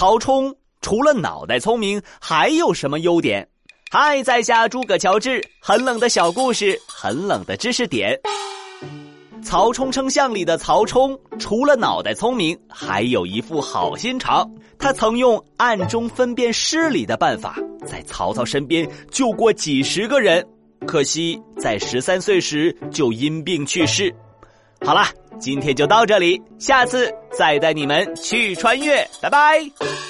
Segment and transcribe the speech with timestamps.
[0.00, 3.46] 曹冲除了脑袋聪明，还有什么优点？
[3.90, 8.18] 嗨，在下诸葛乔治，很冷的小故事，很冷的知识点。
[9.42, 14.50] 曹冲称象里的曹冲，除了脑袋聪明，还有一副好心肠。
[14.78, 20.42] 他曾用暗中分辨势力的办法，在曹操身边救过几十个人。
[20.86, 24.10] 可惜在十三岁时就因病去世。
[24.80, 25.04] 好了，
[25.38, 30.09] 今天就到这里，下次再带你们去穿越，拜拜。